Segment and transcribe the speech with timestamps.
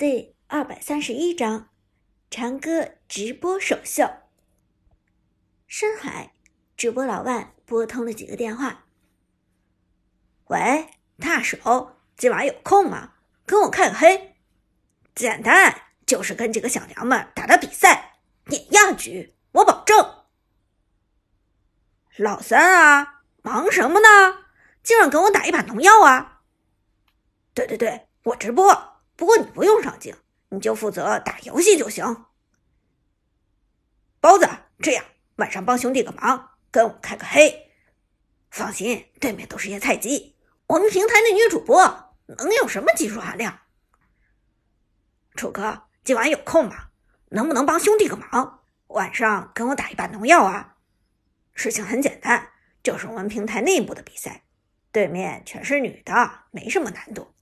[0.00, 1.68] 第二百三十一章，
[2.30, 4.08] 长歌直播首秀。
[5.66, 6.32] 深海
[6.74, 8.86] 主播老万拨通了几个电话。
[10.46, 13.16] 喂，大手，今晚有空吗？
[13.44, 14.38] 跟我开个黑，
[15.14, 20.24] 简单，就是跟几个小娘们打打比赛，碾压局，我保证。
[22.16, 24.46] 老三啊，忙什么呢？
[24.82, 26.40] 今晚跟我打一把农药啊？
[27.52, 28.89] 对对对，我直播。
[29.20, 30.16] 不过你不用上镜，
[30.48, 32.24] 你就负责打游戏就行。
[34.18, 35.04] 包子，这样
[35.36, 37.70] 晚上帮兄弟个忙，跟我开个黑。
[38.50, 40.36] 放心，对面都是些菜鸡，
[40.68, 43.58] 我们平台的女主播能有什么技术含量？
[45.36, 46.88] 楚哥，今晚有空吗？
[47.28, 48.62] 能不能帮兄弟个忙？
[48.86, 50.76] 晚上跟我打一把农药啊？
[51.52, 52.52] 事情很简单，
[52.82, 54.44] 就是我们平台内部的比赛，
[54.90, 57.34] 对面全是女的，没什么难度。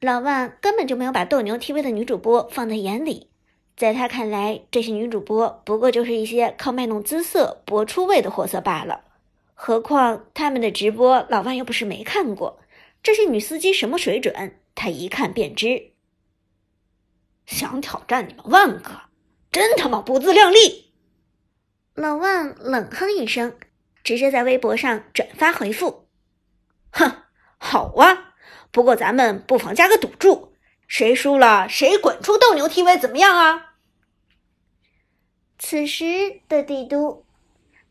[0.00, 3.28] 老万根本就没有把斗牛 TV 的女主播放在眼里，
[3.76, 9.04] 在他看来，这些女主播不过就是一些靠卖弄姿色博出位的货色罢了。
[9.52, 12.60] 何况他们的直播，老万又不是没看过，
[13.02, 15.90] 这些女司机什么水准，他一看便知。
[17.44, 18.92] 想挑战你们万哥，
[19.52, 20.94] 真他妈不自量力！
[21.92, 23.54] 老万冷哼一声，
[24.02, 26.06] 直接在微博上转发回复
[26.90, 27.24] ：“哼，
[27.58, 28.28] 好啊。”
[28.72, 30.54] 不过咱们不妨加个赌注，
[30.86, 33.74] 谁输了谁滚出斗牛 TV，怎么样啊？
[35.58, 37.26] 此时的帝都，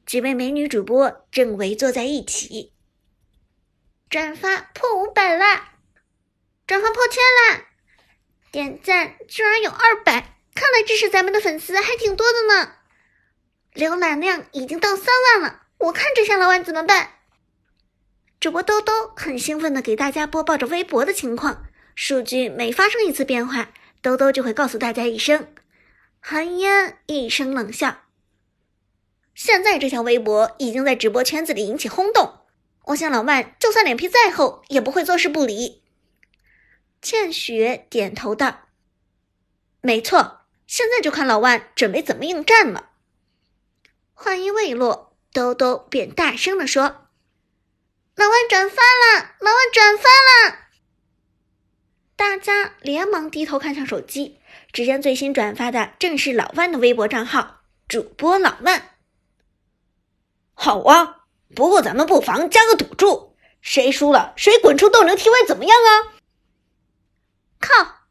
[0.06, 2.74] 几位美女主播正围坐在一起。
[4.10, 5.74] 转发破五百啦，
[6.66, 7.68] 转发破千啦，
[8.52, 12.74] 点赞居然有二百，看来支持咱们的粉丝还挺多的呢。
[13.76, 17.19] 浏览量已经到三万了，我看这下老板怎么办？
[18.40, 25.54] 主播兜兜很兴奋的给大家播报着微博的情况，数据每发生一次变化，兜兜就会告诉大家一声。
[26.22, 28.04] 韩烟一声冷笑。
[29.36, 32.40] 现在这条微博已经在直播圈子里引起轰动，
[32.86, 35.84] 我想老万就算脸皮再厚，也不会坐视不理。
[37.02, 38.70] 倩雪点头道
[39.82, 42.92] ：“没错，现在就看老万准备怎么应战了。”
[44.16, 47.09] 话音未落，兜兜便大声的说。
[48.20, 50.58] 老万转发了，老万转发了！
[52.18, 54.42] 大家连忙低头看向手机，
[54.74, 58.98] 只见最新转发的正是老万的微博账号，主播老万。
[60.54, 61.22] 好啊，
[61.56, 66.20] 不过咱们不妨加个赌注，谁输了谁滚出斗牛 TV，怎么样啊？
[67.62, 68.02] 靠！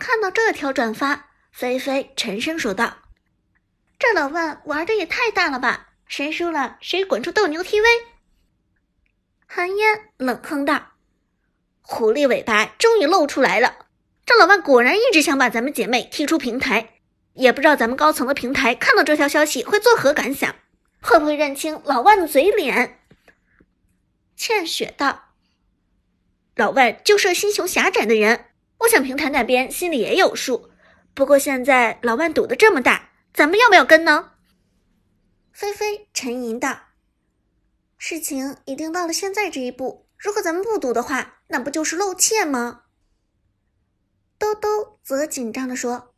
[0.00, 2.96] 看到这条转发，菲菲沉声说道
[3.96, 5.90] ：“这老万玩的也太大了吧！
[6.08, 7.84] 谁输了谁滚出斗牛 TV。”
[9.52, 10.92] 寒烟冷哼道
[11.82, 13.86] ：“狐狸尾巴终于露出来了，
[14.24, 17.00] 这老万果然一直想把咱们姐妹踢出平台。
[17.32, 20.54] 也不知道咱们高层的平台看到这条消息会作何感想，
[21.02, 23.00] 会不会认清老万的嘴脸？”
[24.38, 25.30] 倩雪道
[26.54, 28.44] ：“老万就是心胸狭窄的人，
[28.78, 30.70] 我想平台那边心里也有数。
[31.12, 34.30] 不过现在老万赌的这么大，咱们要不要跟呢？”
[35.50, 36.82] 菲菲沉吟道。
[38.02, 42.84] 事情已经到了现在这一步，如果咱们不赌的话，那不就是露怯吗？
[44.38, 46.14] 兜兜则紧张的说：“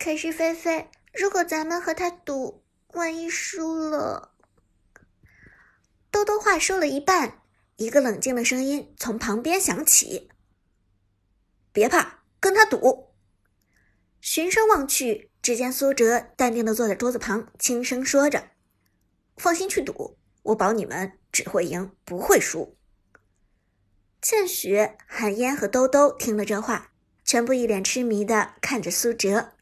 [0.00, 2.64] 可是菲菲，如果咱们和他赌，
[2.94, 4.32] 万一输了……”
[6.10, 7.42] 兜兜话说了一半，
[7.76, 10.30] 一个冷静的声音从旁边响起
[11.72, 13.12] ：“别怕，跟他赌。”
[14.22, 18.52] 循声望去，只见苏哲淡定的坐在桌子旁，轻声说着
[19.36, 22.76] ：“放心去赌。”我保你们只会赢，不会输。
[24.22, 26.90] 倩雪、韩烟和兜兜听了这话，
[27.24, 29.52] 全部一脸痴迷的看着苏哲。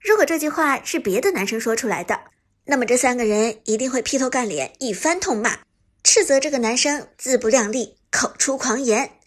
[0.00, 2.20] 如果这句话是别的男生说出来的，
[2.64, 5.58] 那么这三个人一定会劈头盖脸一番痛骂，
[6.02, 9.18] 斥责这个男生自不量力，口出狂言。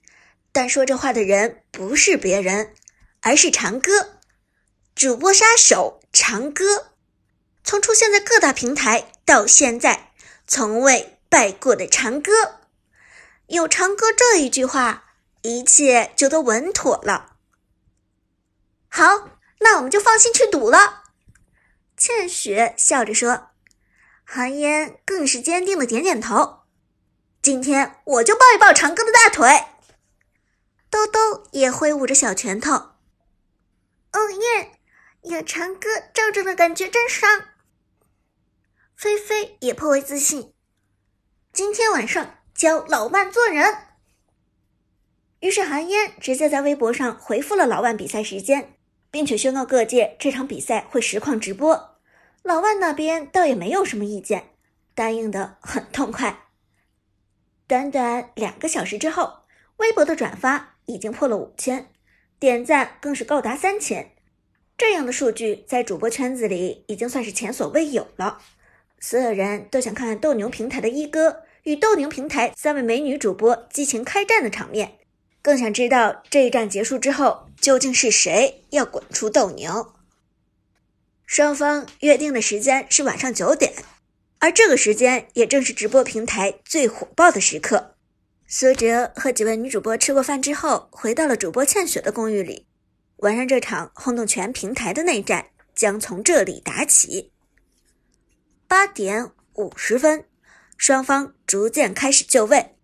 [0.51, 2.73] 但说这话的人不是别人，
[3.21, 4.19] 而是长歌，
[4.95, 6.93] 主播杀手长歌。
[7.63, 10.06] 从出现在各大平台到现在。
[10.47, 12.31] 从未败过的长歌，
[13.47, 15.11] 有长歌这一句话，
[15.41, 17.35] 一切就都稳妥了。
[18.87, 19.29] 好，
[19.59, 21.03] 那我们就放心去赌了。
[21.97, 23.49] 倩雪笑着说，
[24.23, 26.61] 寒烟更是坚定的点点头。
[27.41, 29.65] 今天我就抱一抱长歌的大腿。
[30.89, 32.73] 兜兜也挥舞着小拳头。
[32.73, 34.79] 哦耶，
[35.23, 37.49] 有长歌罩着的感觉真爽。
[38.97, 40.53] 菲菲也颇为自信，
[41.53, 43.77] 今天晚上教老万做人。
[45.41, 48.73] 于是韩嫣直接在微博上回复了老万比赛时间，
[49.11, 51.99] 并且宣告各界这场比赛会实况直播。
[52.41, 54.55] 老万那边倒也没有什么意见，
[54.95, 56.47] 答应的很痛快。
[57.67, 59.41] 短短两个小时之后，
[59.75, 61.91] 微博的转发已经破了五千，
[62.39, 64.15] 点赞更是高达三千。
[64.75, 68.41] 这样的数据在主播圈子里已经算是前所未有了。
[68.99, 74.97] 所有人都想看看斗牛平台的一哥与斗牛平台三位美女主播激情开战的场面，
[75.41, 79.93] 更想知道这一战结束之后究竟是谁要滚出斗牛。
[81.25, 83.73] 双方约定的时间是晚上九点，
[84.39, 87.95] 而这个时间也正是直播平台最火爆的时刻。
[88.47, 92.65] 苏哲和几位女主播吃过饭之后，回到了主播倩雪的公寓里。
[93.17, 97.33] 晚上这场轰动全平台的内战将从这里打起。
[98.67, 100.25] 八点五十分，
[100.77, 102.75] 双方逐渐开始就位。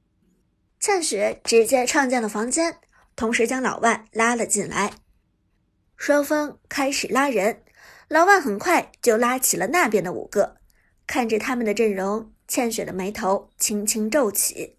[0.80, 2.78] 倩雪直接创建了房间，
[3.18, 4.94] 同时将老万拉了进来。
[5.98, 7.64] 双方开始拉人，
[8.08, 10.56] 老万很快就拉起了那边的五个。
[11.06, 14.78] 看着他们的阵容，倩雪的眉头轻轻皱起。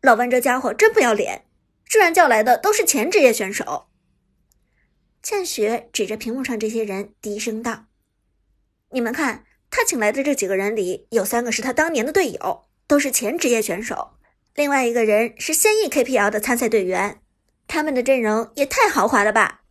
[0.00, 1.46] 老万这家伙真不要脸！
[1.86, 3.86] 居然叫来的都是前职业选手。
[5.22, 7.86] 倩雪指着屏幕上这些人，低声道
[8.90, 14.16] ：“你们看，他请来的这几个人里，有三个是他当年的队友，都是前职业选手；
[14.54, 17.20] 另外一个人是现役 KPL 的参赛队员。
[17.66, 19.62] 他们的阵容也太豪华了吧！”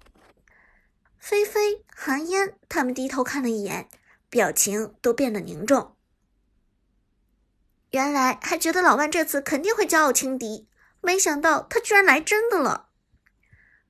[1.17, 3.89] 菲菲、韩嫣他们低头看了一眼，
[4.29, 5.95] 表情都变得凝重。
[7.91, 10.67] 原来还觉得老万这次肯定会骄傲轻敌。
[11.01, 12.89] 没想到他居然来真的了，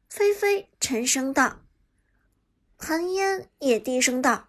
[0.07, 1.61] 菲菲沉声道。
[2.77, 4.46] 韩嫣也低声道：“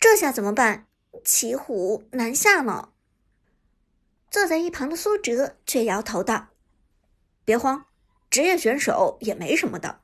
[0.00, 0.86] 这下怎么办？
[1.22, 2.88] 骑虎难下呢。”
[4.30, 6.48] 坐在一旁的苏哲却摇头道
[7.44, 7.84] ：“别慌，
[8.30, 10.00] 职业选手也没什么的。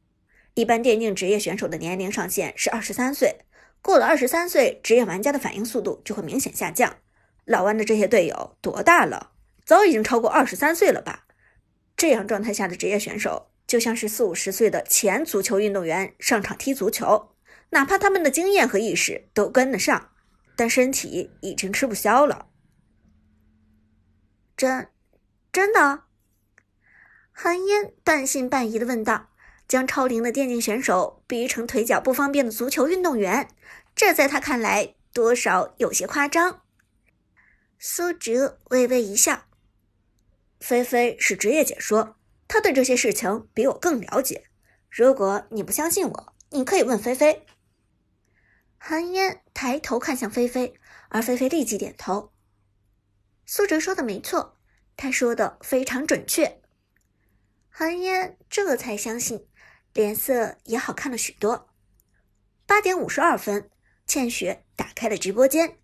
[0.55, 3.39] 一般电竞职业选手的年龄上限是二十三岁，
[3.81, 6.97] 过了二十三岁，职业玩家的反应速度就会明显下降。
[7.45, 9.33] 老万的这些队友多大了？
[9.65, 11.27] 早已经超过二十三岁了吧？”
[11.97, 17.31] 这样状态下的职业选手，就像是四五十岁的前足球运动员上场踢足球，
[17.71, 20.11] 哪怕他们的经验和意识都跟得上，
[20.57, 22.49] 但身体已经吃不消了。
[24.57, 24.89] 真，
[25.53, 26.05] 真的？
[27.33, 29.29] 韩嫣半信半疑的问道
[29.69, 33.49] ：“将超龄的电竞选手比喻成腿脚不方便的足球运动员，
[33.95, 36.63] 这在他看来多少有些夸张。”
[37.79, 39.43] 苏哲微微一笑。
[40.61, 42.17] 菲菲是职业解说，
[42.49, 44.45] 她对这些事情比我更了解。
[44.91, 47.45] 如果你不相信我，你可以问菲菲。
[48.79, 50.75] 韩嫣抬头看向菲菲，
[51.09, 52.33] 而菲菲立即点头。
[53.45, 54.57] 苏哲说的没错，
[54.97, 56.61] 他说的非常准确。
[57.69, 59.47] 韩嫣这才相信，
[59.93, 61.69] 脸色也好看了许多。
[62.67, 63.71] 八点五十二分，
[64.07, 65.79] 倩雪打开了直播间，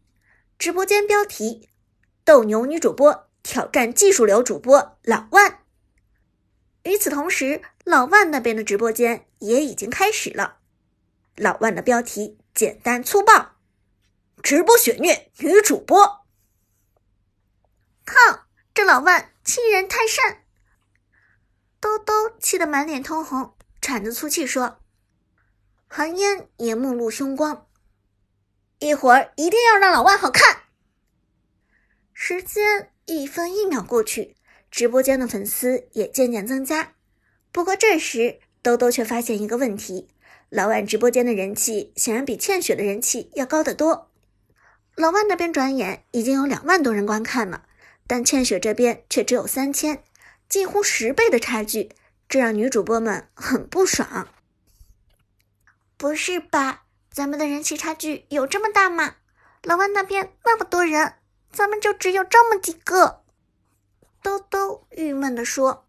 [0.59, 1.69] 直播间标题：
[2.25, 3.29] 斗牛女主播。
[3.45, 5.65] 挑战技术流主播老万。
[6.85, 10.61] 与此同时，老万那边的直播间也已经开始了。
[11.37, 13.57] 老万的标题简单粗暴：
[14.43, 16.25] 直播血虐女主播。
[18.05, 20.39] 靠，这老万欺人太甚！
[21.81, 24.81] 兜兜气得满脸通红，喘着粗气说
[25.89, 27.67] ：“韩嫣也目露凶光，
[28.79, 30.63] 一会儿一定要让老万好看。”
[32.13, 32.89] 时间。
[33.05, 34.37] 一分一秒过去，
[34.71, 36.95] 直播间的粉丝也渐渐增加。
[37.51, 40.09] 不过这时，兜兜却发现一个问题：
[40.53, 44.11] 老万直播间的人气显然比倩雪的人气要高得多。
[44.95, 47.65] 老万那边转眼已经有两万多人观看了，
[48.07, 50.05] 但倩雪这边却只有三千，
[50.51, 51.93] 近乎十倍的差距，
[52.29, 54.29] 这让女主播们很不爽。
[55.97, 56.83] 不是吧？
[57.11, 59.17] 咱们的人气差距有这么大吗？
[59.63, 61.15] 老万那边那么多人。
[61.51, 63.23] 咱们就只有这么几个，
[64.23, 65.87] 兜兜郁闷地说。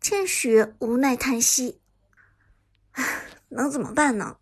[0.00, 1.80] 倩雪无奈叹息：“，
[3.50, 4.38] 能怎么办呢？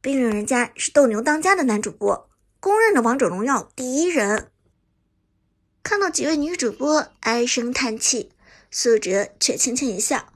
[0.00, 4.50] 毕竟人家是斗牛当家的男主播，公认的王者荣耀第一人。”
[5.84, 8.32] 看到几位女主播唉声叹气，
[8.70, 10.32] 苏哲却轻轻一笑：“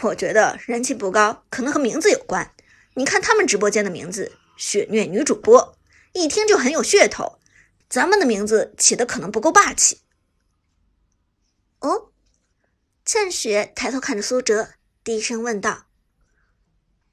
[0.00, 2.54] 我觉得人气不高，可能和名字有关。
[2.94, 5.76] 你看他们直播间的名字‘血虐女主播’，
[6.14, 7.38] 一听就很有噱头。”
[7.90, 10.00] 咱们的名字起的可能不够霸气。
[11.80, 12.10] 哦，
[13.04, 14.70] 倩雪抬头看着苏哲，
[15.04, 15.84] 低声问道：“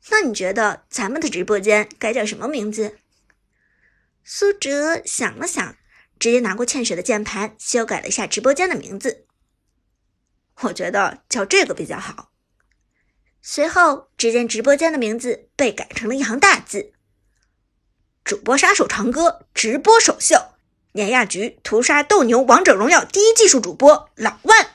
[0.10, 2.98] 那你觉得咱们的直播间该叫什么名字？”
[4.24, 5.76] 苏哲想了想，
[6.20, 9.26] 直接拿过倩雪的键盘，修改了一下直播间的名字
[10.62, 12.32] ：“我觉得叫这个比较好。
[13.42, 16.92] 随后，只见直播间的名字被改成了一行大字
[18.24, 20.54] ：“主播杀手长歌直播首秀，
[20.92, 24.72] 碾压局屠杀斗牛王者荣耀第一技术主播老万。”